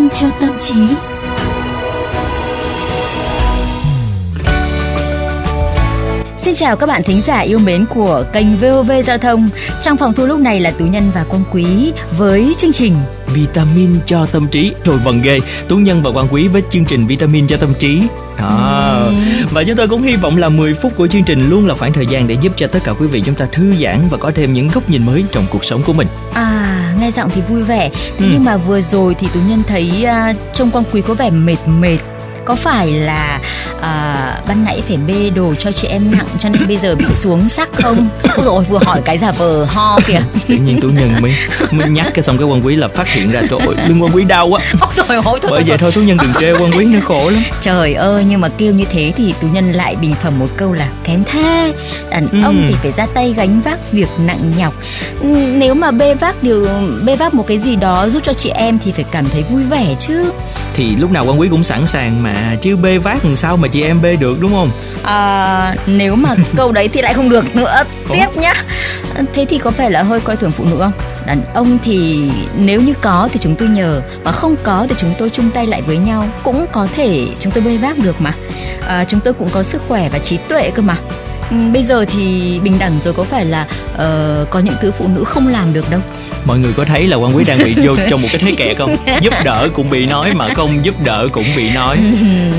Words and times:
vitamin 0.00 0.10
cho 0.20 0.30
tâm 0.40 0.50
trí. 0.60 1.19
Chào 6.60 6.76
các 6.76 6.86
bạn 6.86 7.02
thính 7.02 7.20
giả 7.20 7.38
yêu 7.38 7.58
mến 7.58 7.86
của 7.86 8.24
kênh 8.32 8.56
VOV 8.56 8.90
Giao 9.04 9.18
thông. 9.18 9.48
Trong 9.82 9.96
phòng 9.96 10.14
thu 10.14 10.26
lúc 10.26 10.38
này 10.38 10.60
là 10.60 10.70
Tú 10.70 10.86
Nhân 10.86 11.10
và 11.14 11.24
Quang 11.24 11.42
Quý 11.52 11.92
với 12.18 12.54
chương 12.58 12.72
trình 12.72 12.94
vitamin 13.34 13.90
cho 14.06 14.26
tâm 14.26 14.46
trí 14.48 14.72
rồi 14.84 14.98
vần 15.04 15.22
ghê 15.22 15.38
tú 15.68 15.76
nhân 15.76 16.02
và 16.02 16.10
quan 16.10 16.26
quý 16.30 16.48
với 16.48 16.62
chương 16.70 16.84
trình 16.84 17.06
vitamin 17.06 17.46
cho 17.46 17.56
tâm 17.56 17.74
trí 17.78 18.02
đó 18.38 19.04
ừ. 19.06 19.14
và 19.50 19.64
chúng 19.64 19.76
tôi 19.76 19.88
cũng 19.88 20.02
hy 20.02 20.16
vọng 20.16 20.36
là 20.36 20.48
10 20.48 20.74
phút 20.74 20.96
của 20.96 21.06
chương 21.06 21.24
trình 21.24 21.50
luôn 21.50 21.66
là 21.66 21.74
khoảng 21.74 21.92
thời 21.92 22.06
gian 22.06 22.28
để 22.28 22.36
giúp 22.40 22.52
cho 22.56 22.66
tất 22.66 22.78
cả 22.84 22.92
quý 22.92 23.06
vị 23.06 23.22
chúng 23.26 23.34
ta 23.34 23.46
thư 23.52 23.72
giãn 23.72 23.98
và 24.10 24.18
có 24.18 24.30
thêm 24.34 24.52
những 24.52 24.68
góc 24.68 24.90
nhìn 24.90 25.06
mới 25.06 25.24
trong 25.32 25.44
cuộc 25.50 25.64
sống 25.64 25.82
của 25.86 25.92
mình 25.92 26.06
à 26.34 26.94
nghe 27.00 27.10
giọng 27.10 27.30
thì 27.34 27.40
vui 27.48 27.62
vẻ 27.62 27.90
thế 27.94 28.26
ừ. 28.26 28.30
nhưng 28.32 28.44
mà 28.44 28.56
vừa 28.56 28.80
rồi 28.80 29.14
thì 29.20 29.26
tú 29.34 29.40
nhân 29.40 29.62
thấy 29.66 30.06
uh, 30.30 30.36
trông 30.54 30.70
quan 30.70 30.84
quý 30.92 31.02
có 31.06 31.14
vẻ 31.14 31.30
mệt 31.30 31.58
mệt 31.66 31.98
có 32.44 32.54
phải 32.54 32.92
là 32.92 33.40
uh, 33.76 34.48
ban 34.48 34.64
nãy 34.64 34.82
phải 34.88 34.96
bê 34.96 35.30
đồ 35.34 35.54
cho 35.58 35.72
chị 35.72 35.88
em 35.88 36.12
nặng 36.12 36.26
cho 36.38 36.48
nên 36.48 36.68
bây 36.68 36.76
giờ 36.76 36.94
bị 36.94 37.04
xuống 37.14 37.48
sắc 37.48 37.68
không? 37.72 38.08
Ôi 38.36 38.44
rồi 38.44 38.64
vừa 38.64 38.78
hỏi 38.78 39.00
cái 39.04 39.18
giả 39.18 39.30
vờ 39.30 39.64
ho 39.64 39.98
kìa. 40.06 40.20
Tự 40.48 40.54
nhiên 40.54 40.80
tú 40.80 40.88
nhân 40.88 41.12
mới 41.20 41.32
mới 41.70 41.88
nhắc 41.88 42.06
cái 42.14 42.22
xong 42.22 42.38
cái 42.38 42.46
quan 42.46 42.66
quý 42.66 42.74
là 42.74 42.88
phát 42.88 43.08
hiện 43.08 43.30
ra 43.30 43.42
trời 43.50 43.58
ơi 43.58 43.86
lưng 43.88 44.02
quan 44.02 44.12
quý 44.14 44.24
đau 44.24 44.48
quá. 44.48 44.60
Ôi 44.80 44.90
rồi 44.96 45.06
ôi, 45.24 45.38
thôi, 45.42 45.50
bởi 45.50 45.62
vậy 45.66 45.78
thôi. 45.78 45.92
tú 45.94 46.00
nhân 46.00 46.16
đừng 46.22 46.32
trêu 46.40 46.58
quan 46.60 46.70
quý 46.78 46.84
nó 46.84 47.00
khổ 47.04 47.30
lắm. 47.30 47.42
Trời 47.60 47.94
ơi 47.94 48.24
nhưng 48.28 48.40
mà 48.40 48.48
kêu 48.48 48.74
như 48.74 48.84
thế 48.90 49.12
thì 49.16 49.34
tú 49.40 49.48
nhân 49.52 49.72
lại 49.72 49.96
bình 49.96 50.14
phẩm 50.22 50.38
một 50.38 50.48
câu 50.56 50.72
là 50.72 50.88
kém 51.04 51.22
thế 51.24 51.72
đàn 52.10 52.28
ừ. 52.28 52.38
ông 52.44 52.66
thì 52.68 52.74
phải 52.82 52.92
ra 52.92 53.06
tay 53.14 53.34
gánh 53.36 53.60
vác 53.60 53.92
việc 53.92 54.08
nặng 54.18 54.52
nhọc. 54.58 54.74
Nếu 55.56 55.74
mà 55.74 55.90
bê 55.90 56.14
vác 56.14 56.42
điều 56.42 56.68
bê 57.04 57.16
vác 57.16 57.34
một 57.34 57.46
cái 57.46 57.58
gì 57.58 57.76
đó 57.76 58.08
giúp 58.08 58.22
cho 58.24 58.32
chị 58.32 58.50
em 58.50 58.78
thì 58.84 58.92
phải 58.92 59.04
cảm 59.10 59.28
thấy 59.28 59.42
vui 59.42 59.62
vẻ 59.62 59.94
chứ. 59.98 60.32
Thì 60.74 60.96
lúc 60.96 61.10
nào 61.10 61.24
quan 61.28 61.40
quý 61.40 61.48
cũng 61.48 61.64
sẵn 61.64 61.86
sàng 61.86 62.22
mà 62.22 62.29
chứ 62.60 62.76
bê 62.76 62.98
vác 62.98 63.24
làm 63.24 63.36
sao 63.36 63.56
mà 63.56 63.68
chị 63.68 63.82
em 63.82 64.02
bê 64.02 64.16
được 64.16 64.40
đúng 64.40 64.52
không? 64.52 64.70
À, 65.02 65.74
nếu 65.86 66.16
mà 66.16 66.34
câu 66.56 66.72
đấy 66.72 66.88
thì 66.88 67.02
lại 67.02 67.14
không 67.14 67.28
được 67.28 67.56
nữa. 67.56 67.84
Tiếp 68.12 68.26
nhá. 68.34 68.64
Thế 69.34 69.46
thì 69.48 69.58
có 69.58 69.70
phải 69.70 69.90
là 69.90 70.02
hơi 70.02 70.20
coi 70.20 70.36
thường 70.36 70.50
phụ 70.50 70.64
nữ 70.64 70.76
không? 70.78 70.92
Đàn 71.26 71.42
ông 71.54 71.78
thì 71.84 72.30
nếu 72.56 72.80
như 72.80 72.92
có 73.00 73.28
thì 73.32 73.38
chúng 73.42 73.56
tôi 73.56 73.68
nhờ 73.68 74.02
mà 74.24 74.32
không 74.32 74.56
có 74.62 74.86
thì 74.88 74.94
chúng 74.98 75.14
tôi 75.18 75.30
chung 75.30 75.50
tay 75.50 75.66
lại 75.66 75.82
với 75.82 75.96
nhau. 75.96 76.24
Cũng 76.42 76.66
có 76.72 76.86
thể 76.94 77.28
chúng 77.40 77.52
tôi 77.52 77.64
bê 77.64 77.76
vác 77.76 77.98
được 77.98 78.20
mà. 78.20 78.34
À, 78.86 79.04
chúng 79.08 79.20
tôi 79.20 79.34
cũng 79.34 79.48
có 79.52 79.62
sức 79.62 79.82
khỏe 79.88 80.08
và 80.08 80.18
trí 80.18 80.36
tuệ 80.36 80.70
cơ 80.70 80.82
mà 80.82 80.96
bây 81.72 81.82
giờ 81.82 82.04
thì 82.08 82.60
bình 82.64 82.78
đẳng 82.78 83.00
rồi 83.00 83.14
có 83.14 83.22
phải 83.22 83.44
là 83.44 83.66
uh, 83.94 84.50
có 84.50 84.58
những 84.58 84.74
thứ 84.80 84.90
phụ 84.90 85.08
nữ 85.08 85.24
không 85.24 85.48
làm 85.48 85.72
được 85.72 85.90
đâu? 85.90 86.00
Mọi 86.44 86.58
người 86.58 86.72
có 86.72 86.84
thấy 86.84 87.06
là 87.06 87.16
quan 87.16 87.36
quý 87.36 87.44
đang 87.46 87.58
bị 87.58 87.74
vô 87.74 87.96
trong 88.10 88.22
một 88.22 88.28
cái 88.32 88.40
thế 88.44 88.54
kẹt 88.54 88.76
không? 88.78 88.96
Giúp 89.22 89.32
đỡ 89.44 89.68
cũng 89.74 89.90
bị 89.90 90.06
nói 90.06 90.34
mà 90.34 90.48
không 90.54 90.84
giúp 90.84 90.94
đỡ 91.04 91.28
cũng 91.32 91.44
bị 91.56 91.70
nói. 91.70 91.98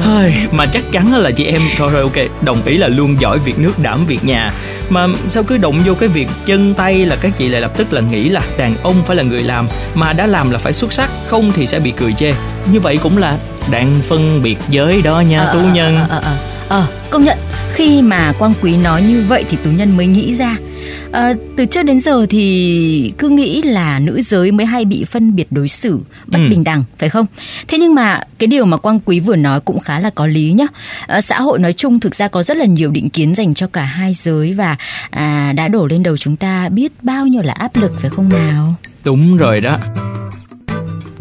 Hơi 0.02 0.34
mà 0.52 0.66
chắc 0.66 0.84
chắn 0.92 1.14
là 1.16 1.32
chị 1.32 1.46
em 1.46 1.62
thôi 1.78 1.92
rồi 1.92 2.02
ok 2.02 2.42
đồng 2.42 2.58
ý 2.66 2.78
là 2.78 2.88
luôn 2.88 3.16
giỏi 3.20 3.40
việc 3.40 3.60
nước 3.60 3.80
đảm 3.80 4.06
việc 4.06 4.24
nhà. 4.24 4.54
Mà 4.90 5.08
sao 5.30 5.44
cứ 5.44 5.58
động 5.58 5.82
vô 5.86 5.94
cái 5.94 6.10
việc 6.10 6.28
chân 6.46 6.74
tay 6.74 7.06
là 7.06 7.16
các 7.16 7.32
chị 7.38 7.50
lại 7.50 7.62
lập 7.62 7.72
tức 7.78 7.94
là 7.94 8.02
nghĩ 8.02 8.30
là 8.30 8.42
đàn 8.58 8.76
ông 8.84 8.96
phải 9.06 9.16
là 9.16 9.24
người 9.24 9.44
làm 9.44 9.68
mà 9.96 10.14
đã 10.14 10.28
làm 10.28 10.52
là 10.52 10.58
phải 10.58 10.74
xuất 10.74 10.94
sắc 10.94 11.10
không 11.26 11.52
thì 11.56 11.68
sẽ 11.68 11.80
bị 11.80 11.92
cười 11.92 12.14
chê. 12.14 12.34
Như 12.72 12.80
vậy 12.80 12.98
cũng 13.04 13.18
là 13.18 13.38
đang 13.72 14.00
phân 14.10 14.44
biệt 14.44 14.58
giới 14.70 15.02
đó 15.02 15.20
nha 15.20 15.40
ờ, 15.40 15.54
tú 15.54 15.60
nhân. 15.74 15.98
ờ, 16.10 16.20
ờ, 16.24 16.38
ờ, 16.72 16.80
ờ, 16.80 16.88
công 17.10 17.24
nhận 17.24 17.38
khi 17.74 18.02
mà 18.02 18.34
quang 18.40 18.54
quý 18.62 18.78
nói 18.84 19.04
như 19.04 19.24
vậy 19.28 19.46
thì 19.50 19.58
tú 19.64 19.70
nhân 19.72 19.98
mới 19.98 20.08
nghĩ 20.08 20.36
ra 20.36 20.58
À, 21.12 21.34
từ 21.58 21.66
trước 21.66 21.84
đến 21.84 22.00
giờ 22.00 22.26
thì 22.30 23.14
cứ 23.18 23.30
nghĩ 23.30 23.62
là 23.62 24.00
nữ 24.00 24.22
giới 24.22 24.52
mới 24.52 24.66
hay 24.66 24.86
bị 24.86 25.06
phân 25.06 25.36
biệt 25.36 25.48
đối 25.52 25.68
xử 25.68 26.00
bất 26.26 26.40
ừ. 26.40 26.50
bình 26.50 26.64
đẳng 26.64 26.84
phải 26.98 27.10
không? 27.10 27.26
Thế 27.68 27.78
nhưng 27.78 27.96
mà 27.96 28.20
cái 28.40 28.48
điều 28.48 28.66
mà 28.66 28.78
Quang 28.78 29.00
Quý 29.00 29.20
vừa 29.20 29.36
nói 29.36 29.60
cũng 29.60 29.80
khá 29.80 30.00
là 30.00 30.10
có 30.10 30.28
lý 30.28 30.54
nhá. 30.54 30.66
À, 31.08 31.22
xã 31.22 31.42
hội 31.42 31.60
nói 31.60 31.74
chung 31.74 32.00
thực 32.00 32.16
ra 32.16 32.28
có 32.28 32.44
rất 32.44 32.58
là 32.58 32.66
nhiều 32.66 32.92
định 32.92 33.10
kiến 33.10 33.36
dành 33.36 33.54
cho 33.54 33.68
cả 33.68 33.84
hai 33.84 34.14
giới 34.14 34.54
và 34.54 34.76
à, 35.10 35.54
đã 35.56 35.68
đổ 35.68 35.88
lên 35.88 36.04
đầu 36.04 36.18
chúng 36.18 36.36
ta 36.36 36.70
biết 36.70 36.92
bao 37.02 37.28
nhiêu 37.28 37.42
là 37.42 37.54
áp 37.54 37.72
lực 37.76 37.92
phải 38.02 38.10
không 38.10 38.30
nào? 38.30 38.76
Đúng 39.04 39.38
rồi 39.38 39.60
đó. 39.60 39.78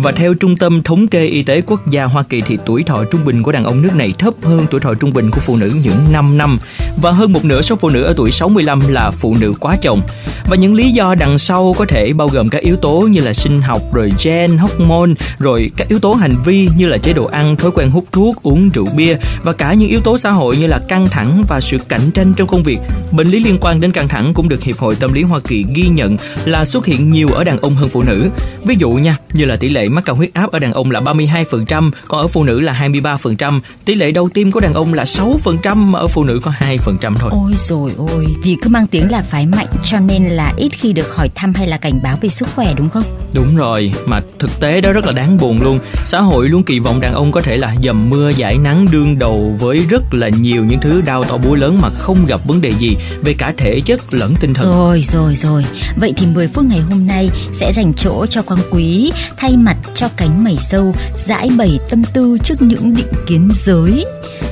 Và 0.03 0.13
theo 0.13 0.35
Trung 0.35 0.57
tâm 0.57 0.83
Thống 0.83 1.09
kê 1.09 1.27
Y 1.27 1.43
tế 1.43 1.61
Quốc 1.61 1.89
gia 1.91 2.05
Hoa 2.05 2.23
Kỳ 2.23 2.41
thì 2.41 2.59
tuổi 2.67 2.83
thọ 2.83 3.05
trung 3.05 3.25
bình 3.25 3.43
của 3.43 3.53
đàn 3.53 3.65
ông 3.65 3.83
nước 3.83 3.95
này 3.95 4.13
thấp 4.19 4.35
hơn 4.43 4.67
tuổi 4.71 4.81
thọ 4.81 4.95
trung 4.95 5.13
bình 5.13 5.31
của 5.31 5.41
phụ 5.41 5.57
nữ 5.57 5.73
những 5.85 5.97
5 6.13 6.39
năm 6.39 6.59
và 7.03 7.11
hơn 7.11 7.33
một 7.33 7.45
nửa 7.45 7.63
số 7.63 7.77
phụ 7.77 7.89
nữ 7.89 8.03
ở 8.03 8.15
tuổi 8.17 8.31
65 8.31 8.81
là 8.89 9.11
phụ 9.11 9.37
nữ 9.41 9.53
quá 9.61 9.77
chồng. 9.83 10.03
Và 10.51 10.57
những 10.57 10.75
lý 10.75 10.91
do 10.91 11.15
đằng 11.15 11.39
sau 11.39 11.75
có 11.79 11.85
thể 11.85 12.13
bao 12.13 12.29
gồm 12.29 12.49
các 12.49 12.63
yếu 12.63 12.77
tố 12.77 13.01
như 13.01 13.21
là 13.21 13.33
sinh 13.33 13.63
học, 13.63 13.83
rồi 13.93 14.13
gen, 14.25 14.59
hormone, 14.59 15.11
rồi 15.39 15.71
các 15.77 15.89
yếu 15.89 15.99
tố 15.99 16.13
hành 16.13 16.35
vi 16.45 16.69
như 16.77 16.87
là 16.87 16.99
chế 16.99 17.13
độ 17.13 17.25
ăn, 17.25 17.57
thói 17.57 17.71
quen 17.71 17.91
hút 17.91 18.05
thuốc, 18.13 18.43
uống 18.43 18.71
rượu 18.71 18.87
bia 18.97 19.17
và 19.43 19.53
cả 19.53 19.75
những 19.75 19.89
yếu 19.89 20.01
tố 20.01 20.19
xã 20.19 20.31
hội 20.31 20.57
như 20.57 20.67
là 20.67 20.79
căng 20.79 21.07
thẳng 21.07 21.45
và 21.49 21.61
sự 21.61 21.79
cạnh 21.89 22.11
tranh 22.15 22.35
trong 22.37 22.49
công 22.49 22.63
việc. 22.63 22.79
Bệnh 23.13 23.29
lý 23.29 23.39
liên 23.39 23.59
quan 23.61 23.81
đến 23.81 23.93
căng 23.93 24.09
thẳng 24.09 24.35
cũng 24.35 24.49
được 24.49 24.63
Hiệp 24.63 24.79
hội 24.79 24.97
Tâm 24.97 25.13
lý 25.13 25.23
Hoa 25.23 25.41
Kỳ 25.41 25.65
ghi 25.75 25.89
nhận 25.89 26.17
là 26.45 26.65
xuất 26.65 26.87
hiện 26.87 27.13
nhiều 27.13 27.29
ở 27.29 27.45
đàn 27.45 27.59
ông 27.59 27.75
hơn 27.75 27.89
phụ 27.89 28.03
nữ. 28.03 28.29
Ví 28.65 28.77
dụ 28.79 28.91
nha, 28.91 29.17
như 29.33 29.45
là 29.45 29.57
tỷ 29.57 29.69
lệ 29.69 29.89
mắc 29.91 30.05
cao 30.05 30.17
huyết 30.17 30.35
áp 30.35 30.53
ở 30.53 30.59
đàn 30.59 30.73
ông 30.73 30.91
là 30.91 31.01
32%, 31.01 31.91
còn 32.09 32.21
ở 32.21 32.27
phụ 32.27 32.45
nữ 32.45 32.61
là 32.61 32.89
23%. 32.93 33.61
Tỷ 33.85 33.95
lệ 33.95 34.11
đau 34.13 34.29
tim 34.35 34.53
của 34.53 34.61
đàn 34.61 34.75
ông 34.75 34.95
là 34.95 35.05
6%, 35.05 35.77
mà 35.77 35.99
ở 35.99 36.07
phụ 36.07 36.25
nữ 36.25 36.41
có 36.43 36.53
2% 36.59 37.15
thôi. 37.15 37.31
Ôi 37.33 37.53
rồi 37.59 37.91
ôi, 37.97 38.27
vì 38.43 38.57
cứ 38.63 38.71
mang 38.71 38.87
tiếng 38.87 39.11
là 39.11 39.23
phái 39.23 39.47
mạnh 39.47 39.67
cho 39.85 39.99
nên 39.99 40.25
là 40.25 40.53
ít 40.57 40.69
khi 40.69 40.93
được 40.93 41.15
hỏi 41.15 41.31
thăm 41.35 41.55
hay 41.55 41.67
là 41.67 41.77
cảnh 41.77 42.01
báo 42.03 42.19
về 42.21 42.29
sức 42.29 42.49
khỏe 42.55 42.75
đúng 42.77 42.89
không? 42.89 43.05
Đúng 43.35 43.57
rồi, 43.57 43.93
mà 44.07 44.21
thực 44.39 44.61
tế 44.61 44.81
đó 44.81 44.93
rất 44.93 45.07
là 45.07 45.13
đáng 45.13 45.37
buồn 45.37 45.63
luôn. 45.63 45.79
Xã 46.05 46.21
hội 46.21 46.49
luôn 46.49 46.63
kỳ 46.63 46.79
vọng 46.79 47.01
đàn 47.01 47.15
ông 47.15 47.33
có 47.33 47.41
thể 47.41 47.57
là 47.57 47.77
dầm 47.85 48.11
mưa 48.11 48.31
giải 48.37 48.59
nắng 48.59 48.87
đương 48.91 49.19
đầu 49.19 49.57
với 49.61 49.79
rất 49.89 50.15
là 50.15 50.29
nhiều 50.29 50.65
những 50.65 50.81
thứ 50.81 51.01
đau 51.01 51.25
to 51.25 51.37
búa 51.37 51.55
lớn 51.55 51.79
mà 51.83 51.89
không 51.89 52.27
gặp 52.27 52.41
vấn 52.45 52.61
đề 52.61 52.73
gì 52.79 52.97
về 53.23 53.35
cả 53.39 53.55
thể 53.57 53.81
chất 53.81 54.01
lẫn 54.11 54.35
tinh 54.41 54.55
thần. 54.55 54.71
Rồi 54.71 55.03
rồi 55.07 55.37
rồi. 55.37 55.65
Vậy 55.97 56.13
thì 56.17 56.27
10 56.27 56.49
phút 56.49 56.65
ngày 56.65 56.81
hôm 56.81 57.07
nay 57.07 57.31
sẽ 57.53 57.73
dành 57.73 57.93
chỗ 57.95 58.27
cho 58.27 58.43
Quang 58.43 58.61
Quý 58.71 59.13
thay 59.37 59.57
mặt 59.57 59.77
cho 59.95 60.09
cánh 60.17 60.45
mày 60.45 60.57
sâu 60.57 60.95
giải 61.19 61.51
bày 61.59 61.79
tâm 61.91 62.03
tư 62.13 62.39
trước 62.45 62.63
những 62.63 62.95
định 62.95 63.13
kiến 63.27 63.49
giới 63.55 64.05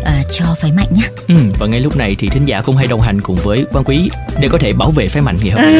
à, 0.05 0.23
cho 0.39 0.45
phái 0.61 0.73
mạnh 0.73 0.89
nhé. 0.97 1.09
Ừ, 1.29 1.35
và 1.59 1.67
ngay 1.67 1.81
lúc 1.81 1.97
này 1.97 2.17
thì 2.19 2.29
thính 2.29 2.45
giả 2.45 2.63
cũng 2.63 2.77
hay 2.77 2.87
đồng 2.87 3.01
hành 3.01 3.21
cùng 3.21 3.37
với 3.37 3.65
quan 3.73 3.85
quý 3.85 4.11
để 4.41 4.49
có 4.49 4.59
thể 4.59 4.73
bảo 4.73 4.91
vệ 4.91 5.09
phái 5.09 5.23
mạnh 5.23 5.37
ngày 5.43 5.51
hôm 5.51 5.63
nay. 5.63 5.75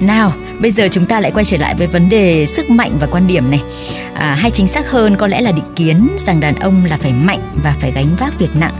Nào, 0.00 0.32
bây 0.58 0.70
giờ 0.70 0.88
chúng 0.90 1.06
ta 1.06 1.20
lại 1.20 1.30
quay 1.30 1.44
trở 1.44 1.56
lại 1.56 1.74
với 1.74 1.86
vấn 1.86 2.08
đề 2.08 2.46
sức 2.46 2.70
mạnh 2.70 2.92
và 3.00 3.06
quan 3.06 3.26
điểm 3.26 3.50
này. 3.50 3.62
À, 4.14 4.34
hay 4.34 4.50
chính 4.50 4.66
xác 4.66 4.90
hơn 4.90 5.16
có 5.16 5.26
lẽ 5.26 5.40
là 5.40 5.52
định 5.52 5.64
kiến 5.76 6.08
rằng 6.26 6.40
đàn 6.40 6.54
ông 6.54 6.84
là 6.84 6.96
phải 6.96 7.12
mạnh 7.12 7.40
và 7.62 7.74
phải 7.80 7.92
gánh 7.92 8.16
vác 8.18 8.38
việc 8.38 8.56
nặng. 8.60 8.74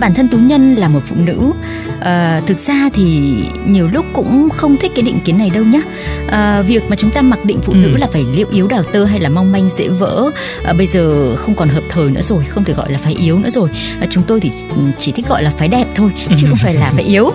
Bản 0.00 0.14
thân 0.14 0.28
tú 0.28 0.38
nhân 0.38 0.74
là 0.74 0.88
một 0.88 1.00
phụ 1.06 1.16
nữ 1.18 1.52
à, 2.00 2.40
thực 2.46 2.58
ra 2.58 2.90
thì 2.94 3.34
nhiều 3.66 3.88
lúc 3.88 4.06
cũng 4.12 4.48
không 4.56 4.76
thích 4.76 4.92
cái 4.94 5.02
định 5.02 5.20
kiến 5.24 5.38
này 5.38 5.50
đâu 5.50 5.64
nhá. 5.64 5.80
À, 6.28 6.62
việc 6.62 6.82
mà 6.88 6.96
chúng 6.96 7.10
ta 7.10 7.22
mặc 7.22 7.44
định 7.44 7.58
phụ 7.62 7.72
ừ. 7.72 7.76
nữ 7.76 7.96
là 7.96 8.06
phải 8.12 8.24
liệu 8.34 8.46
yếu 8.52 8.66
đào 8.66 8.82
tơ 8.82 9.04
hay 9.04 9.20
là 9.20 9.28
mong 9.28 9.52
manh 9.52 9.70
dễ 9.78 9.88
vỡ 9.88 10.30
à, 10.64 10.72
bây 10.72 10.86
giờ 10.86 11.36
không 11.36 11.54
còn 11.54 11.68
hợp 11.68 11.82
thời 11.88 12.10
nữa 12.10 12.22
rồi 12.22 12.44
không 12.44 12.64
thể 12.64 12.74
gọi 12.74 12.92
là 12.92 12.98
phái 12.98 13.14
yếu 13.14 13.38
nữa 13.38 13.50
rồi. 13.50 13.68
À, 14.00 14.06
chúng 14.10 14.22
tôi 14.26 14.40
thì 14.40 14.50
chỉ 14.98 15.12
thích 15.12 15.28
gọi 15.28 15.42
là 15.42 15.50
phái 15.50 15.68
đẹp 15.68 15.86
thôi 15.94 16.10
chứ 16.36 16.46
không 16.48 16.58
phải 16.58 16.74
là 16.74 16.90
phái 16.94 17.04
yếu. 17.04 17.30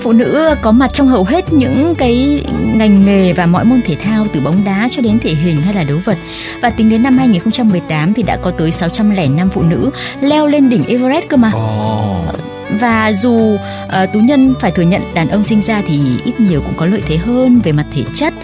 Phụ 0.00 0.12
nữ 0.12 0.54
có 0.62 0.72
mặt 0.72 0.90
trong 0.92 1.08
hầu 1.08 1.24
hết 1.24 1.52
những 1.52 1.94
cái 1.94 2.44
ngành 2.74 3.06
nghề 3.06 3.27
và 3.32 3.46
mọi 3.46 3.64
môn 3.64 3.82
thể 3.82 3.94
thao 3.94 4.26
từ 4.32 4.40
bóng 4.40 4.64
đá 4.64 4.88
cho 4.90 5.02
đến 5.02 5.18
thể 5.18 5.34
hình 5.34 5.60
hay 5.60 5.74
là 5.74 5.82
đấu 5.82 5.98
vật 6.04 6.18
và 6.62 6.70
tính 6.70 6.90
đến 6.90 7.02
năm 7.02 7.18
2018 7.18 8.14
thì 8.14 8.22
đã 8.22 8.36
có 8.36 8.50
tới 8.50 8.70
605 8.70 9.50
phụ 9.50 9.62
nữ 9.62 9.90
leo 10.20 10.46
lên 10.46 10.68
đỉnh 10.68 10.84
Everest 10.88 11.28
cơ 11.28 11.36
mà. 11.36 11.52
Oh 11.54 12.47
và 12.70 13.12
dù 13.12 13.30
uh, 13.30 14.12
tú 14.12 14.20
nhân 14.20 14.54
phải 14.60 14.70
thừa 14.70 14.82
nhận 14.82 15.14
đàn 15.14 15.28
ông 15.28 15.44
sinh 15.44 15.62
ra 15.62 15.82
thì 15.86 16.00
ít 16.24 16.40
nhiều 16.40 16.60
cũng 16.60 16.74
có 16.76 16.86
lợi 16.86 17.02
thế 17.06 17.16
hơn 17.16 17.60
về 17.64 17.72
mặt 17.72 17.86
thể 17.94 18.04
chất 18.14 18.34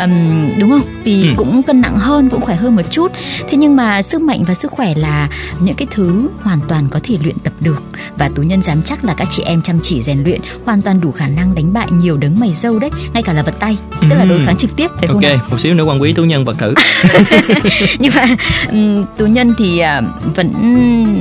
um, 0.00 0.50
đúng 0.58 0.70
không 0.70 0.82
vì 1.04 1.22
ừ. 1.22 1.28
cũng 1.36 1.62
cân 1.62 1.80
nặng 1.80 1.98
hơn 1.98 2.30
cũng 2.30 2.40
khỏe 2.40 2.56
hơn 2.56 2.76
một 2.76 2.82
chút 2.90 3.12
thế 3.48 3.56
nhưng 3.56 3.76
mà 3.76 4.02
sức 4.02 4.22
mạnh 4.22 4.44
và 4.46 4.54
sức 4.54 4.72
khỏe 4.72 4.94
là 4.94 5.28
những 5.60 5.74
cái 5.74 5.88
thứ 5.90 6.28
hoàn 6.42 6.60
toàn 6.68 6.88
có 6.90 7.00
thể 7.02 7.18
luyện 7.22 7.38
tập 7.38 7.52
được 7.60 7.82
và 8.16 8.30
tú 8.34 8.42
nhân 8.42 8.62
dám 8.62 8.82
chắc 8.82 9.04
là 9.04 9.14
các 9.14 9.28
chị 9.30 9.42
em 9.42 9.62
chăm 9.62 9.80
chỉ 9.82 10.02
rèn 10.02 10.22
luyện 10.24 10.40
hoàn 10.64 10.82
toàn 10.82 11.00
đủ 11.00 11.12
khả 11.12 11.26
năng 11.26 11.54
đánh 11.54 11.72
bại 11.72 11.86
nhiều 11.90 12.16
đấng 12.16 12.40
mày 12.40 12.54
dâu 12.54 12.78
đấy 12.78 12.90
ngay 13.12 13.22
cả 13.22 13.32
là 13.32 13.42
vật 13.42 13.54
tay 13.60 13.76
ừ. 14.00 14.06
tức 14.10 14.16
là 14.16 14.24
đối 14.24 14.46
kháng 14.46 14.56
trực 14.56 14.76
tiếp 14.76 14.90
phải 14.96 15.06
không 15.06 15.16
ok 15.16 15.22
nào? 15.22 15.46
một 15.50 15.60
xíu 15.60 15.74
nữa 15.74 15.84
quan 15.84 16.02
quý 16.02 16.12
tú 16.12 16.24
nhân 16.24 16.44
vật 16.44 16.56
thử 16.58 16.74
nhưng 17.98 18.12
mà 18.14 18.26
um, 18.70 19.04
tú 19.16 19.26
nhân 19.26 19.54
thì 19.58 19.82
uh, 19.82 20.34
vẫn 20.36 20.52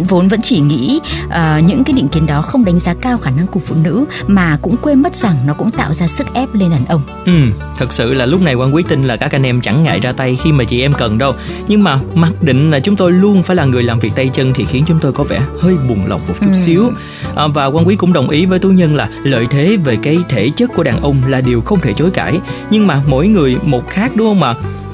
vốn 0.09 0.27
vẫn 0.27 0.41
chỉ 0.41 0.59
nghĩ 0.59 0.99
uh, 1.25 1.63
những 1.65 1.83
cái 1.83 1.93
định 1.93 2.07
kiến 2.07 2.25
đó 2.25 2.41
không 2.53 2.65
đánh 2.65 2.79
giá 2.79 2.93
cao 2.93 3.17
khả 3.17 3.31
năng 3.31 3.47
của 3.47 3.59
phụ 3.59 3.75
nữ 3.83 4.05
mà 4.27 4.57
cũng 4.61 4.75
quên 4.81 5.01
mất 5.01 5.15
rằng 5.15 5.35
nó 5.45 5.53
cũng 5.53 5.71
tạo 5.71 5.93
ra 5.93 6.07
sức 6.07 6.27
ép 6.33 6.53
lên 6.53 6.69
đàn 6.69 6.85
ông. 6.85 7.01
Ừ, 7.25 7.31
thật 7.77 7.93
sự 7.93 8.13
là 8.13 8.25
lúc 8.25 8.41
này 8.41 8.53
quan 8.53 8.75
quý 8.75 8.83
tin 8.87 9.03
là 9.03 9.17
các 9.17 9.31
anh 9.31 9.43
em 9.43 9.61
chẳng 9.61 9.83
ngại 9.83 9.99
ra 9.99 10.11
tay 10.11 10.37
khi 10.43 10.51
mà 10.51 10.63
chị 10.63 10.81
em 10.81 10.93
cần 10.93 11.17
đâu. 11.17 11.35
Nhưng 11.67 11.83
mà 11.83 11.99
mặc 12.15 12.33
định 12.41 12.71
là 12.71 12.79
chúng 12.79 12.95
tôi 12.95 13.11
luôn 13.11 13.43
phải 13.43 13.55
là 13.55 13.65
người 13.65 13.83
làm 13.83 13.99
việc 13.99 14.15
tay 14.15 14.29
chân 14.33 14.53
thì 14.53 14.65
khiến 14.65 14.83
chúng 14.87 14.99
tôi 14.99 15.13
có 15.13 15.23
vẻ 15.23 15.41
hơi 15.61 15.75
buồn 15.89 16.05
lòng 16.05 16.21
một 16.27 16.33
chút 16.39 16.47
ừ. 16.47 16.53
xíu. 16.55 16.91
À, 17.35 17.47
và 17.47 17.65
quan 17.65 17.87
quý 17.87 17.95
cũng 17.95 18.13
đồng 18.13 18.29
ý 18.29 18.45
với 18.45 18.59
tú 18.59 18.69
nhân 18.69 18.95
là 18.95 19.09
lợi 19.23 19.47
thế 19.49 19.77
về 19.85 19.97
cái 20.01 20.17
thể 20.29 20.49
chất 20.49 20.71
của 20.75 20.83
đàn 20.83 21.01
ông 21.01 21.21
là 21.27 21.41
điều 21.41 21.61
không 21.61 21.79
thể 21.79 21.93
chối 21.93 22.11
cãi. 22.11 22.39
Nhưng 22.69 22.87
mà 22.87 23.01
mỗi 23.07 23.27
người 23.27 23.57
một 23.63 23.89
khác 23.89 24.11
đúng 24.15 24.27
không 24.27 24.39
mà 24.39 24.53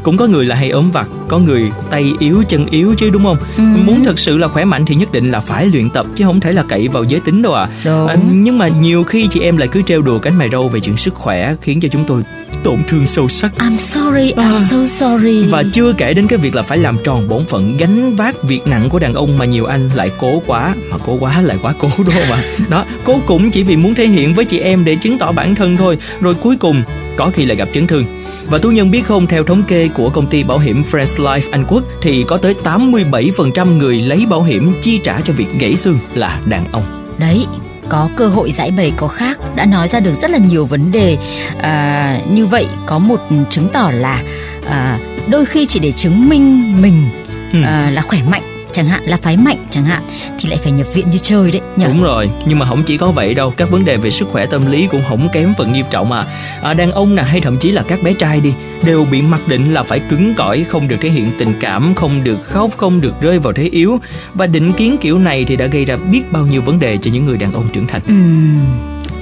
cũng 0.10 0.18
có 0.18 0.28
người 0.28 0.46
là 0.46 0.56
hay 0.56 0.70
ốm 0.70 0.92
vặt 0.92 1.08
có 1.28 1.40
người 1.40 1.72
tay 1.90 2.14
yếu 2.20 2.44
chân 2.48 2.66
yếu 2.66 2.94
chứ 2.98 3.10
đúng 3.10 3.24
không? 3.24 3.38
Ừ. 3.58 3.64
muốn 3.86 4.04
thật 4.04 4.20
sự 4.20 4.38
là 4.38 4.48
khỏe 4.48 4.66
mạnh 4.66 4.86
thì 4.86 4.96
nhất 4.96 5.12
định 5.12 5.32
là 5.32 5.40
phải 5.40 5.66
luyện 5.66 5.90
tập 5.90 6.06
chứ 6.16 6.26
không 6.26 6.40
thể 6.40 6.52
là 6.52 6.64
cậy 6.64 6.88
vào 6.88 7.04
giới 7.04 7.20
tính 7.20 7.42
đâu 7.42 7.54
à. 7.54 7.68
à 7.86 8.16
nhưng 8.32 8.58
mà 8.58 8.68
nhiều 8.68 9.04
khi 9.04 9.28
chị 9.30 9.40
em 9.40 9.58
lại 9.58 9.68
cứ 9.68 9.82
trêu 9.82 10.02
đùa 10.02 10.20
cánh 10.20 10.38
mày 10.38 10.50
râu 10.50 10.68
về 10.68 10.80
chuyện 10.80 10.98
sức 10.98 11.14
khỏe 11.14 11.56
khiến 11.62 11.80
cho 11.82 11.88
chúng 11.92 12.04
tôi 12.08 12.24
tổn 12.64 12.84
thương 12.88 13.08
sâu 13.08 13.30
sắc. 13.30 13.52
I'm 13.58 13.78
sorry, 13.78 14.34
I'm 14.34 14.56
à, 14.56 14.62
so 14.70 14.86
sorry. 14.86 15.44
Và 15.44 15.64
chưa 15.74 15.94
kể 15.98 16.14
đến 16.14 16.28
cái 16.28 16.40
việc 16.40 16.56
là 16.56 16.62
phải 16.62 16.78
làm 16.78 16.98
tròn 17.04 17.28
bổn 17.30 17.46
phận 17.46 17.78
gánh 17.78 18.16
vác 18.16 18.44
việc 18.44 18.68
nặng 18.68 18.90
của 18.90 19.00
đàn 19.00 19.14
ông 19.14 19.38
mà 19.38 19.46
nhiều 19.46 19.66
anh 19.66 19.90
lại 19.96 20.12
cố 20.20 20.42
quá 20.48 20.76
Mà 20.92 20.98
cố 21.06 21.18
quá 21.20 21.42
lại 21.42 21.58
quá 21.62 21.74
cố 21.80 21.90
đúng 21.98 22.16
không 22.16 22.32
ạ? 22.32 22.44
Đó, 22.70 22.86
cố 23.04 23.20
cũng 23.26 23.52
chỉ 23.52 23.64
vì 23.64 23.76
muốn 23.76 23.96
thể 23.96 24.08
hiện 24.08 24.34
với 24.34 24.46
chị 24.46 24.60
em 24.60 24.86
để 24.86 24.96
chứng 24.96 25.18
tỏ 25.18 25.32
bản 25.32 25.56
thân 25.56 25.78
thôi. 25.78 25.98
Rồi 26.22 26.34
cuối 26.34 26.56
cùng 26.56 26.84
có 27.18 27.32
khi 27.34 27.46
lại 27.46 27.56
gặp 27.56 27.70
chấn 27.74 27.88
thương 27.88 28.06
và 28.50 28.58
tú 28.58 28.70
nhân 28.70 28.92
biết 28.92 29.02
không, 29.06 29.28
theo 29.28 29.44
thống 29.44 29.64
kê 29.64 29.88
của 29.88 30.10
công 30.10 30.28
ty 30.28 30.44
bảo 30.44 30.58
hiểm 30.58 30.82
Friends 30.82 31.24
Life 31.24 31.50
Anh 31.52 31.66
Quốc 31.68 31.84
thì 32.02 32.24
có 32.28 32.38
tới 32.38 32.56
87% 32.64 33.78
người 33.78 34.00
lấy 34.00 34.26
bảo 34.26 34.44
hiểm 34.44 34.74
chi 34.82 35.00
trả 35.04 35.22
cho 35.22 35.34
việc 35.34 35.48
gãy 35.60 35.76
xương 35.78 36.00
là 36.14 36.42
đàn 36.46 36.66
ông. 36.72 36.84
Đấy, 37.18 37.46
có 37.90 38.10
cơ 38.16 38.28
hội 38.28 38.52
giải 38.52 38.72
bày 38.72 38.94
có 38.98 39.08
khác 39.08 39.40
đã 39.56 39.66
nói 39.66 39.88
ra 39.88 40.00
được 40.00 40.14
rất 40.14 40.32
là 40.32 40.38
nhiều 40.38 40.66
vấn 40.66 40.92
đề 40.92 41.18
à, 41.62 42.20
như 42.32 42.46
vậy 42.46 42.68
có 42.86 43.00
một 43.00 43.22
chứng 43.50 43.68
tỏ 43.74 43.92
là 43.94 44.24
à, 44.70 45.00
đôi 45.28 45.46
khi 45.46 45.66
chỉ 45.66 45.80
để 45.80 45.92
chứng 45.92 46.30
minh 46.30 46.76
mình 46.82 47.10
ừ. 47.54 47.60
à, 47.64 47.92
là 47.94 48.02
khỏe 48.02 48.20
mạnh 48.30 48.42
chẳng 48.80 48.88
hạn 48.88 49.04
là 49.06 49.18
phái 49.18 49.38
mạnh 49.38 49.66
chẳng 49.72 49.86
hạn 49.86 50.04
thì 50.40 50.50
lại 50.50 50.60
phải 50.64 50.72
nhập 50.72 50.88
viện 50.94 51.10
như 51.12 51.18
chơi 51.18 51.52
đấy 51.52 51.62
nhỉ? 51.76 51.86
đúng 51.86 52.04
rồi 52.04 52.30
nhưng 52.46 52.60
mà 52.60 52.66
không 52.66 52.84
chỉ 52.84 52.98
có 52.98 53.12
vậy 53.12 53.34
đâu 53.34 53.54
các 53.58 53.70
vấn 53.70 53.86
đề 53.86 53.98
về 53.98 54.10
sức 54.10 54.28
khỏe 54.32 54.46
tâm 54.46 54.72
lý 54.72 54.88
cũng 54.92 55.02
không 55.10 55.28
kém 55.34 55.54
phần 55.58 55.74
nghiêm 55.74 55.86
trọng 55.90 56.10
mà 56.10 56.26
à, 56.62 56.74
đàn 56.74 56.92
ông 56.92 57.16
nè 57.16 57.24
hay 57.24 57.42
thậm 57.42 57.58
chí 57.58 57.72
là 57.72 57.84
các 57.88 58.04
bé 58.04 58.14
trai 58.14 58.42
đi 58.42 58.54
đều 58.84 59.06
bị 59.12 59.22
mặc 59.22 59.42
định 59.48 59.74
là 59.74 59.84
phải 59.84 60.00
cứng 60.00 60.34
cỏi 60.38 60.64
không 60.64 60.88
được 60.88 60.96
thể 61.02 61.10
hiện 61.10 61.32
tình 61.38 61.54
cảm 61.60 61.96
không 61.96 62.24
được 62.24 62.44
khóc 62.44 62.72
không 62.78 63.02
được 63.02 63.22
rơi 63.22 63.40
vào 63.40 63.54
thế 63.54 63.64
yếu. 63.64 64.00
Và 64.34 64.48
định 64.48 64.74
kiến 64.74 64.98
kiểu 65.02 65.20
này 65.20 65.46
thì 65.46 65.56
đã 65.56 65.66
gây 65.66 65.86
ra 65.86 65.98
biết 65.98 66.22
bao 66.32 66.46
nhiêu 66.46 66.62
vấn 66.62 66.80
đề 66.80 66.98
cho 66.98 67.12
những 67.14 67.26
người 67.26 67.38
đàn 67.38 67.54
ông 67.54 67.68
trưởng 67.74 67.88
thành. 67.88 68.02
Ừ 68.08 68.14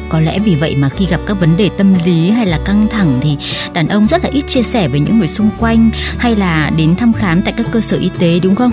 có 0.09 0.19
lẽ 0.19 0.39
vì 0.39 0.55
vậy 0.55 0.75
mà 0.75 0.89
khi 0.89 1.05
gặp 1.05 1.21
các 1.25 1.39
vấn 1.39 1.57
đề 1.57 1.69
tâm 1.77 1.95
lý 2.05 2.29
hay 2.29 2.45
là 2.45 2.59
căng 2.65 2.87
thẳng 2.87 3.19
thì 3.21 3.37
đàn 3.73 3.87
ông 3.87 4.07
rất 4.07 4.23
là 4.23 4.29
ít 4.33 4.43
chia 4.47 4.63
sẻ 4.63 4.87
với 4.87 4.99
những 4.99 5.19
người 5.19 5.27
xung 5.27 5.49
quanh 5.59 5.89
hay 6.17 6.35
là 6.35 6.71
đến 6.77 6.95
thăm 6.95 7.13
khám 7.13 7.41
tại 7.41 7.53
các 7.57 7.65
cơ 7.71 7.81
sở 7.81 7.97
y 7.97 8.09
tế 8.19 8.39
đúng 8.39 8.55
không? 8.55 8.71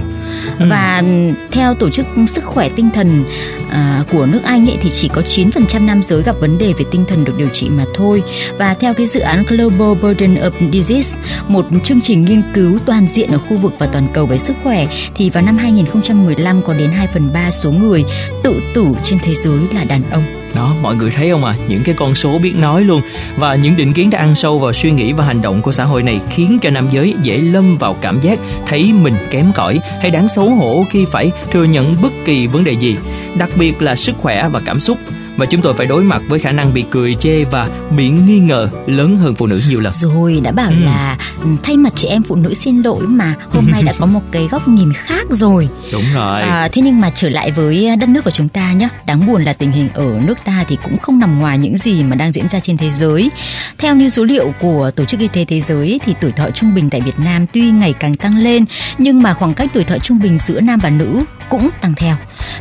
Ừ. 0.59 0.67
và 0.71 1.03
theo 1.51 1.75
tổ 1.75 1.91
chức 1.91 2.07
sức 2.27 2.45
khỏe 2.45 2.69
tinh 2.77 2.91
thần 2.95 3.25
uh, 3.67 4.11
của 4.11 4.27
nước 4.27 4.41
Anh 4.45 4.71
ấy 4.71 4.79
thì 4.81 4.91
chỉ 4.91 5.09
có 5.09 5.23
9% 5.23 5.87
nam 5.87 6.03
giới 6.03 6.23
gặp 6.23 6.37
vấn 6.41 6.59
đề 6.59 6.73
về 6.73 6.85
tinh 6.91 7.05
thần 7.09 7.25
được 7.25 7.33
điều 7.39 7.49
trị 7.49 7.69
mà 7.69 7.85
thôi. 7.95 8.23
Và 8.59 8.75
theo 8.75 8.95
cái 8.95 9.07
dự 9.07 9.21
án 9.21 9.45
Global 9.49 10.03
Burden 10.03 10.35
of 10.35 10.73
Disease 10.73 11.19
một 11.49 11.67
chương 11.85 12.01
trình 12.01 12.25
nghiên 12.25 12.43
cứu 12.55 12.79
toàn 12.87 13.07
diện 13.07 13.31
ở 13.31 13.39
khu 13.39 13.57
vực 13.57 13.75
và 13.79 13.87
toàn 13.87 14.09
cầu 14.13 14.27
về 14.27 14.39
sức 14.39 14.55
khỏe 14.63 14.87
thì 15.15 15.31
vào 15.31 15.45
năm 15.45 15.57
2015 15.57 16.63
có 16.63 16.75
đến 16.75 16.91
2 16.91 17.07
phần 17.07 17.29
3 17.35 17.51
số 17.51 17.71
người 17.71 18.05
tự 18.43 18.61
tử 18.75 18.87
trên 19.05 19.19
thế 19.23 19.35
giới 19.35 19.59
là 19.73 19.85
đàn 19.85 20.03
ông 20.11 20.44
đó, 20.55 20.75
mọi 20.83 20.97
người 20.97 21.11
thấy 21.11 21.31
không 21.31 21.45
à 21.45 21.56
những 21.69 21.83
cái 21.83 21.95
con 21.99 22.15
số 22.15 22.39
biết 22.39 22.55
nói 22.56 22.85
luôn. 22.85 23.03
Và 23.37 23.55
những 23.55 23.77
định 23.77 23.93
kiến 23.93 24.11
đã 24.11 24.19
ăn 24.19 24.35
sâu 24.35 24.59
vào 24.59 24.73
suy 24.73 24.91
nghĩ 24.91 25.12
và 25.12 25.25
hành 25.25 25.43
động 25.43 25.62
của 25.62 25.73
xã 25.73 25.85
hội 25.85 26.03
này 26.03 26.21
khiến 26.31 26.59
cho 26.62 26.71
nam 26.71 26.89
giới 26.93 27.15
dễ 27.23 27.39
lâm 27.39 27.79
vào 27.79 27.97
cảm 28.01 28.21
giác 28.21 28.39
thấy 28.67 28.93
mình 28.93 29.15
kém 29.31 29.53
cỏi 29.55 29.81
hay 30.01 30.11
đáng 30.11 30.29
xấu 30.29 30.51
hổ 30.51 30.85
khi 30.91 31.05
phải 31.05 31.33
thừa 31.51 31.65
nhận 31.65 31.95
bất 32.03 32.12
kỳ 32.25 32.47
vấn 32.47 32.65
đề 32.65 32.73
gì, 32.73 32.97
đặc 33.39 33.51
biệt 33.56 33.83
là 33.83 33.97
sức 33.97 34.17
khỏe 34.19 34.49
và 34.53 34.61
cảm 34.65 34.81
xúc 34.81 34.99
và 35.37 35.47
chúng 35.47 35.63
tôi 35.63 35.75
phải 35.75 35.87
đối 35.87 36.03
mặt 36.03 36.23
với 36.29 36.39
khả 36.39 36.53
năng 36.53 36.75
bị 36.75 36.85
cười 36.91 37.15
chê 37.15 37.45
và 37.45 37.69
bị 37.97 38.09
nghi 38.09 38.39
ngờ 38.39 38.69
lớn 38.87 39.17
hơn 39.17 39.35
phụ 39.35 39.47
nữ 39.47 39.61
nhiều 39.69 39.81
lần. 39.81 39.93
Rồi 39.93 40.41
đã 40.45 40.53
bảo 40.53 40.71
ừ. 40.71 40.75
là 40.85 41.19
ừ, 41.43 41.49
thay 41.63 41.77
mặt 41.77 41.93
chị 41.97 42.09
em 42.09 42.23
phụ 42.23 42.37
nữ 42.37 42.55
xin 42.55 42.83
lỗi 42.83 43.07
mà 43.07 43.35
hôm 43.51 43.65
nay 43.73 43.83
đã 43.83 43.93
có 43.99 44.07
một 44.07 44.21
cái 44.31 44.49
góc 44.51 44.69
nhìn 44.69 44.93
khác 44.93 45.27
rồi. 45.31 45.69
Đúng 45.93 46.05
rồi. 46.15 46.43
À, 46.43 46.69
thế 46.73 46.83
nhưng 46.83 47.01
mà 47.01 47.11
trở 47.11 47.29
lại 47.29 47.51
với 47.51 47.97
đất 47.97 48.09
nước 48.09 48.25
của 48.25 48.31
chúng 48.31 48.49
ta 48.49 48.73
nhé, 48.73 48.89
đáng 49.07 49.27
buồn 49.27 49.45
là 49.45 49.53
tình 49.53 49.73
hình 49.73 49.89
ở 49.95 50.21
nước 50.27 50.45
ta 50.45 50.65
thì 50.69 50.77
cũng 50.85 50.99
không 50.99 51.19
nằm 51.19 51.39
ngoài 51.39 51.59
những 51.59 51.77
gì 51.77 52.03
mà 52.03 52.17
đang 52.17 52.33
diễn 52.33 52.49
ra 52.49 52.61
trên 52.61 52.77
thế 52.77 52.91
giới. 52.91 53.31
Theo 53.79 53.95
như 53.95 54.09
số 54.09 54.25
liệu 54.25 54.53
của 54.61 54.91
Tổ 54.97 55.05
chức 55.05 55.21
Y 55.21 55.29
tế 55.29 55.45
Thế 55.45 55.61
giới 55.61 56.01
thì 56.05 56.15
tuổi 56.21 56.33
thọ 56.33 56.51
trung 56.51 56.75
bình 56.75 56.91
tại 56.91 57.01
Việt 57.01 57.19
Nam 57.19 57.47
tuy 57.53 57.71
ngày 57.71 57.93
càng 57.93 58.15
tăng 58.15 58.39
lên 58.39 58.65
nhưng 58.99 59.23
mà 59.23 59.35
khoảng 59.35 59.55
cách 59.55 59.71
tuổi 59.75 59.85
thọ 59.85 59.99
trung 59.99 60.19
bình 60.19 60.39
giữa 60.39 60.61
nam 60.61 60.79
và 60.83 60.91
nữ 60.91 61.25
cũng 61.49 61.69
tăng 61.81 61.95
theo. 61.95 62.17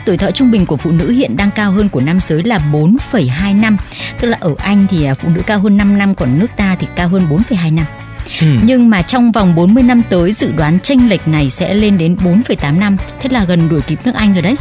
Tuổi 0.06 0.18
thọ 0.18 0.32
trung 0.32 0.52
bình 0.52 0.66
của 0.66 0.78
phụ 0.78 0.92
nữ 0.92 1.12
hiện 1.12 1.38
đang 1.38 1.52
cao 1.52 1.72
hơn 1.72 1.90
của 1.90 2.02
nam 2.02 2.20
giới 2.28 2.44
là 2.44 2.60
4,2 2.72 3.62
năm. 3.62 3.78
Tức 4.20 4.28
là 4.28 4.38
ở 4.42 4.56
Anh 4.58 4.86
thì 4.90 5.06
à, 5.06 5.14
phụ 5.14 5.30
nữ 5.30 5.42
cao 5.48 5.60
hơn 5.60 5.78
5 5.78 5.98
năm 5.98 6.16
còn 6.16 6.40
nước 6.40 6.48
ta 6.58 6.76
thì 6.80 6.88
cao 6.96 7.08
hơn 7.08 7.28
4,2 7.30 7.76
năm. 7.76 7.86
Ừ. 8.42 8.48
Nhưng 8.64 8.90
mà 8.90 9.02
trong 9.02 9.32
vòng 9.32 9.56
40 9.56 9.84
năm 9.84 10.02
tới 10.10 10.32
dự 10.32 10.52
đoán 10.52 10.80
tranh 10.80 11.10
lệch 11.10 11.28
này 11.28 11.50
sẽ 11.50 11.74
lên 11.74 11.98
đến 11.98 12.16
4,8 12.16 12.80
năm, 12.80 12.98
thế 13.20 13.30
là 13.30 13.44
gần 13.44 13.70
đuổi 13.70 13.82
kịp 13.82 14.00
nước 14.06 14.16
Anh 14.16 14.34
rồi 14.34 14.42
đấy. 14.42 14.56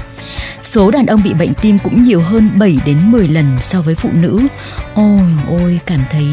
Số 0.61 0.91
đàn 0.91 1.07
ông 1.07 1.23
bị 1.23 1.35
bệnh 1.35 1.55
tim 1.55 1.79
cũng 1.79 2.05
nhiều 2.05 2.21
hơn 2.21 2.51
7 2.59 2.79
đến 2.87 2.97
10 3.11 3.29
lần 3.29 3.47
so 3.61 3.83
với 3.83 3.95
phụ 3.95 4.11
nữ. 4.13 4.47
Ôi 4.95 5.21
ôi 5.49 5.81
cảm 5.87 6.01
thấy 6.11 6.27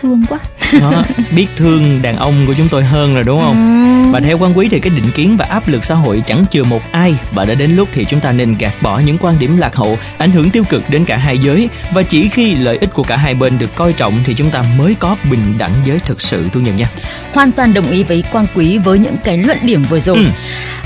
thương 0.00 0.22
quá. 0.28 0.38
Đó, 0.80 1.04
biết 1.30 1.46
thương 1.56 2.02
đàn 2.02 2.16
ông 2.16 2.46
của 2.46 2.54
chúng 2.54 2.68
tôi 2.68 2.84
hơn 2.84 3.14
rồi 3.14 3.24
đúng 3.24 3.42
không? 3.42 3.84
Ừ. 4.04 4.12
và 4.12 4.20
theo 4.20 4.38
quan 4.38 4.58
quý 4.58 4.68
thì 4.68 4.80
cái 4.80 4.90
định 4.90 5.10
kiến 5.14 5.36
và 5.36 5.46
áp 5.48 5.68
lực 5.68 5.84
xã 5.84 5.94
hội 5.94 6.22
chẳng 6.26 6.44
chừa 6.50 6.62
một 6.62 6.82
ai. 6.90 7.14
Và 7.34 7.44
đã 7.44 7.54
đến 7.54 7.76
lúc 7.76 7.88
thì 7.92 8.04
chúng 8.04 8.20
ta 8.20 8.32
nên 8.32 8.58
gạt 8.58 8.74
bỏ 8.82 8.98
những 8.98 9.18
quan 9.18 9.38
điểm 9.38 9.56
lạc 9.56 9.76
hậu 9.76 9.98
ảnh 10.18 10.30
hưởng 10.30 10.50
tiêu 10.50 10.64
cực 10.68 10.90
đến 10.90 11.04
cả 11.04 11.16
hai 11.16 11.38
giới. 11.38 11.68
Và 11.90 12.02
chỉ 12.02 12.28
khi 12.28 12.54
lợi 12.54 12.78
ích 12.80 12.94
của 12.94 13.02
cả 13.02 13.16
hai 13.16 13.34
bên 13.34 13.58
được 13.58 13.74
coi 13.74 13.92
trọng 13.92 14.14
thì 14.24 14.34
chúng 14.34 14.50
ta 14.50 14.64
mới 14.78 14.94
có 14.98 15.16
bình 15.30 15.54
đẳng 15.58 15.72
giới 15.84 15.98
thực 15.98 16.22
sự 16.22 16.48
tu 16.52 16.60
nhân 16.60 16.76
nha. 16.76 16.88
Hoàn 17.32 17.52
toàn 17.52 17.74
đồng 17.74 17.90
ý 17.90 18.02
với 18.02 18.24
quan 18.32 18.46
quý 18.54 18.78
với 18.78 18.98
những 18.98 19.16
cái 19.24 19.38
luận 19.38 19.58
điểm 19.62 19.84
vừa 19.90 20.00
rồi. 20.00 20.16
Ừ. 20.16 20.24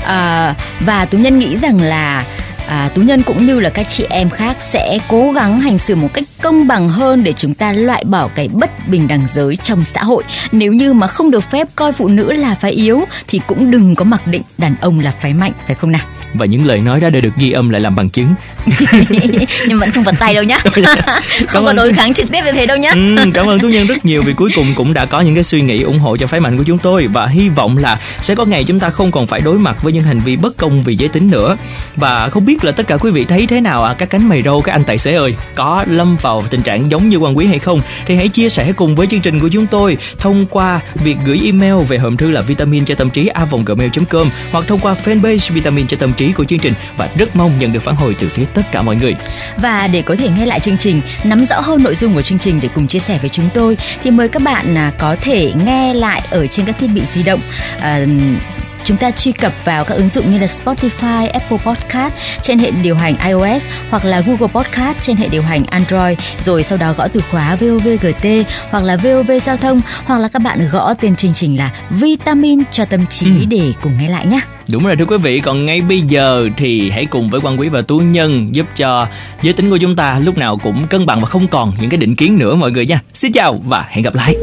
à, 0.05 0.55
và 0.79 1.05
tú 1.05 1.17
nhân 1.17 1.39
nghĩ 1.39 1.57
rằng 1.57 1.81
là 1.81 2.25
à, 2.67 2.89
tú 2.95 3.01
nhân 3.01 3.23
cũng 3.23 3.45
như 3.45 3.59
là 3.59 3.69
các 3.69 3.85
chị 3.89 4.05
em 4.09 4.29
khác 4.29 4.57
sẽ 4.71 4.97
cố 5.07 5.31
gắng 5.31 5.59
hành 5.59 5.77
xử 5.77 5.95
một 5.95 6.13
cách 6.13 6.23
công 6.41 6.67
bằng 6.67 6.89
hơn 6.89 7.23
để 7.23 7.33
chúng 7.33 7.53
ta 7.53 7.71
loại 7.71 8.03
bỏ 8.03 8.29
cái 8.35 8.47
bất 8.47 8.87
bình 8.87 9.07
đẳng 9.07 9.27
giới 9.27 9.55
trong 9.55 9.85
xã 9.85 10.03
hội. 10.03 10.23
Nếu 10.51 10.73
như 10.73 10.93
mà 10.93 11.07
không 11.07 11.31
được 11.31 11.43
phép 11.43 11.67
coi 11.75 11.91
phụ 11.91 12.07
nữ 12.07 12.31
là 12.31 12.55
phái 12.55 12.71
yếu 12.71 13.01
thì 13.27 13.41
cũng 13.47 13.71
đừng 13.71 13.95
có 13.95 14.05
mặc 14.05 14.27
định 14.27 14.41
đàn 14.57 14.75
ông 14.81 14.99
là 14.99 15.11
phái 15.11 15.33
mạnh 15.33 15.51
phải 15.67 15.75
không 15.75 15.91
nào? 15.91 16.05
Và 16.33 16.45
những 16.45 16.65
lời 16.65 16.79
nói 16.79 16.99
đó 16.99 17.09
đã 17.09 17.19
được 17.19 17.35
ghi 17.37 17.51
âm 17.51 17.69
lại 17.69 17.81
làm 17.81 17.95
bằng 17.95 18.09
chứng. 18.09 18.27
nhưng 19.67 19.79
vẫn 19.79 19.91
không 19.91 20.03
vật 20.03 20.15
tay 20.19 20.33
đâu 20.33 20.43
nhá. 20.43 20.57
Không 21.47 21.65
có 21.65 21.73
đối 21.73 21.93
kháng 21.93 22.13
trực 22.13 22.31
tiếp 22.31 22.41
như 22.45 22.51
thế 22.51 22.65
đâu 22.65 22.77
nhá. 22.77 22.91
Ừ, 22.95 23.15
cảm 23.33 23.45
ơn 23.45 23.59
tú 23.59 23.67
nhân 23.67 23.87
rất 23.87 24.05
nhiều 24.05 24.23
vì 24.25 24.33
cuối 24.37 24.51
cùng 24.55 24.73
cũng 24.75 24.93
đã 24.93 25.05
có 25.05 25.21
những 25.21 25.35
cái 25.35 25.43
suy 25.43 25.61
nghĩ 25.61 25.81
ủng 25.81 25.99
hộ 25.99 26.17
cho 26.17 26.27
phái 26.27 26.39
mạnh 26.39 26.57
của 26.57 26.63
chúng 26.63 26.77
tôi 26.77 27.07
và 27.07 27.27
hy 27.27 27.49
vọng 27.49 27.77
là 27.77 27.99
sẽ 28.21 28.35
có 28.35 28.45
ngày 28.45 28.63
chúng 28.63 28.79
ta 28.79 28.89
không 28.89 29.11
còn 29.11 29.27
phải 29.27 29.41
đối 29.41 29.59
mặt 29.59 29.83
với 29.83 29.93
những 29.93 30.03
hành 30.03 30.19
vi 30.19 30.35
bất 30.35 30.57
công 30.57 30.83
vì 30.83 30.95
giới 30.95 31.09
tính 31.09 31.31
nữa. 31.31 31.57
Và 31.95 32.29
không 32.29 32.45
biết 32.45 32.63
là 32.63 32.71
tất 32.71 32.87
cả 32.87 32.97
quý 32.97 33.11
vị 33.11 33.25
thấy 33.25 33.47
thế 33.47 33.61
nào 33.61 33.83
à? 33.83 33.95
Các 33.97 34.09
cánh 34.09 34.29
mày 34.29 34.41
râu 34.41 34.61
các 34.61 34.71
anh 34.71 34.83
tài 34.83 34.97
xế 34.97 35.15
ơi 35.15 35.35
có 35.55 35.85
lâm 35.87 36.15
vào 36.21 36.43
tình 36.49 36.61
trạng 36.61 36.91
giống 36.91 37.09
như 37.09 37.17
quan 37.17 37.37
quý 37.37 37.45
hay 37.45 37.59
không? 37.59 37.81
Thì 38.05 38.15
hãy 38.15 38.27
chia 38.27 38.49
sẻ 38.49 38.71
cùng 38.75 38.95
với 38.95 39.07
chương 39.07 39.21
trình 39.21 39.39
của 39.39 39.49
chúng 39.49 39.65
tôi 39.65 39.97
thông 40.19 40.45
qua 40.45 40.79
việc 40.95 41.17
gửi 41.25 41.41
email 41.45 41.75
về 41.87 41.97
hòm 41.97 42.17
thư 42.17 42.31
là 42.31 42.41
vitamin 42.41 42.85
cho 42.85 42.95
tâm 42.95 43.09
trí 43.09 43.27
a 43.27 43.45
gmail.com 43.65 44.29
hoặc 44.51 44.65
thông 44.67 44.79
qua 44.79 44.95
fanpage 45.05 45.53
vitamin 45.53 45.87
cho 45.87 45.97
tâm 45.97 46.13
trí 46.13 46.31
của 46.31 46.43
chương 46.43 46.59
trình. 46.59 46.73
Và 46.97 47.09
rất 47.17 47.35
mong 47.35 47.57
nhận 47.57 47.73
được 47.73 47.79
phản 47.79 47.95
hồi 47.95 48.15
từ 48.19 48.29
phía 48.29 48.45
tất 48.53 48.61
cả 48.71 48.81
mọi 48.81 48.95
người. 48.95 49.15
Và 49.57 49.87
để 49.87 50.01
có 50.01 50.15
thể 50.15 50.29
nghe 50.37 50.45
lại 50.45 50.59
chương 50.59 50.77
trình, 50.77 51.01
nắm 51.23 51.45
rõ 51.45 51.59
hơn 51.59 51.83
nội 51.83 51.95
dung 51.95 52.13
của 52.13 52.21
chương 52.21 52.39
trình 52.39 52.59
để 52.61 52.69
cùng 52.75 52.87
chia 52.87 52.99
sẻ 52.99 53.17
với 53.21 53.29
chúng 53.29 53.49
tôi 53.53 53.77
thì 54.03 54.11
mời 54.11 54.29
các 54.29 54.43
bạn 54.43 54.77
à, 54.77 54.91
có 54.97 55.15
thể 55.21 55.53
nghe 55.65 55.93
lại 55.93 56.21
ở 56.29 56.47
trên 56.47 56.65
các 56.65 56.75
thiết 56.79 56.87
bị 56.93 57.01
di 57.13 57.23
động. 57.23 57.39
À, 57.79 58.05
chúng 58.85 58.97
ta 58.97 59.11
truy 59.11 59.31
cập 59.31 59.53
vào 59.65 59.85
các 59.85 59.95
ứng 59.95 60.09
dụng 60.09 60.31
như 60.31 60.39
là 60.39 60.47
Spotify, 60.47 61.29
Apple 61.31 61.57
Podcast 61.65 62.13
trên 62.41 62.59
hệ 62.59 62.71
điều 62.71 62.95
hành 62.95 63.15
iOS 63.25 63.63
hoặc 63.89 64.05
là 64.05 64.21
Google 64.21 64.47
Podcast 64.47 64.97
trên 65.01 65.15
hệ 65.15 65.27
điều 65.27 65.41
hành 65.41 65.63
Android 65.69 66.17
rồi 66.39 66.63
sau 66.63 66.77
đó 66.77 66.93
gõ 66.97 67.07
từ 67.07 67.21
khóa 67.31 67.55
VOVGT 67.55 68.25
hoặc 68.69 68.83
là 68.83 68.95
VOV 68.95 69.31
giao 69.45 69.57
thông 69.57 69.81
hoặc 70.05 70.17
là 70.17 70.27
các 70.27 70.41
bạn 70.41 70.69
gõ 70.71 70.93
tên 70.93 71.15
chương 71.15 71.33
trình 71.33 71.57
là 71.57 71.71
Vitamin 71.89 72.59
cho 72.71 72.85
tâm 72.85 73.05
trí 73.09 73.25
ừ. 73.25 73.45
để 73.47 73.73
cùng 73.81 73.97
nghe 73.97 74.09
lại 74.09 74.25
nhé. 74.25 74.41
Đúng 74.67 74.85
rồi 74.85 74.95
thưa 74.95 75.05
quý 75.05 75.17
vị, 75.17 75.39
còn 75.39 75.65
ngay 75.65 75.81
bây 75.81 76.01
giờ 76.01 76.49
thì 76.57 76.89
hãy 76.89 77.05
cùng 77.05 77.29
với 77.29 77.41
quan 77.43 77.59
quý 77.59 77.69
và 77.69 77.81
tú 77.81 77.97
nhân 77.97 78.55
giúp 78.55 78.65
cho 78.75 79.07
giới 79.41 79.53
tính 79.53 79.69
của 79.69 79.77
chúng 79.77 79.95
ta 79.95 80.19
lúc 80.19 80.37
nào 80.37 80.57
cũng 80.57 80.87
cân 80.87 81.05
bằng 81.05 81.21
và 81.21 81.27
không 81.27 81.47
còn 81.47 81.73
những 81.81 81.89
cái 81.89 81.97
định 81.97 82.15
kiến 82.15 82.37
nữa 82.37 82.55
mọi 82.55 82.71
người 82.71 82.85
nha. 82.85 83.01
Xin 83.13 83.31
chào 83.31 83.61
và 83.65 83.85
hẹn 83.89 84.03
gặp 84.03 84.15
lại. 84.15 84.35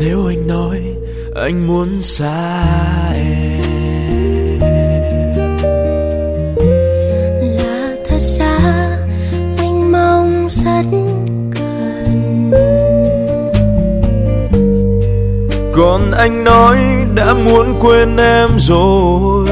Nếu 0.00 0.26
anh 0.28 0.46
nói 0.46 0.80
anh 1.44 1.66
muốn 1.66 2.02
xa 2.02 3.07
rất 10.82 10.90
gần 11.54 12.50
còn 15.76 16.10
anh 16.10 16.44
nói 16.44 16.78
đã 17.14 17.34
muốn 17.34 17.74
quên 17.80 18.16
em 18.16 18.48
rồi. 18.58 19.46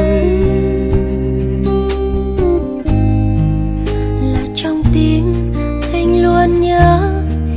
Là 4.23 4.47
trong 4.55 4.83
tim 4.95 5.53
anh 5.93 6.23
luôn 6.23 6.61
nhớ 6.61 7.13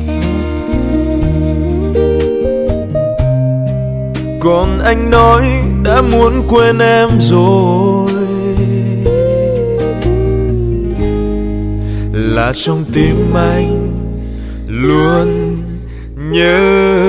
em. 0.07 0.23
Còn 4.39 4.79
anh 4.79 5.09
nói 5.09 5.43
đã 5.83 6.01
muốn 6.01 6.43
quên 6.49 6.79
em 6.79 7.09
rồi. 7.19 7.98
Là 12.49 12.53
trong 12.53 12.85
tim 12.93 13.33
anh 13.33 13.91
luôn 14.67 15.57
nhớ 16.31 17.08